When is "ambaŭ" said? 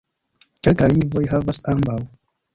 1.77-2.01